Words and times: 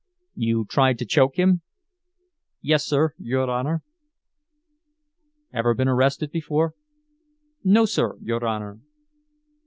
"You 0.33 0.65
tried 0.65 0.97
to 0.97 1.05
choke 1.05 1.35
him?" 1.37 1.61
"Yes, 2.59 2.83
sir, 2.87 3.13
your 3.19 3.47
Honor." 3.47 3.83
"Ever 5.53 5.75
been 5.75 5.87
arrested 5.87 6.31
before?" 6.31 6.73
"No, 7.63 7.85
sir, 7.85 8.17
your 8.19 8.43
Honor." 8.43 8.79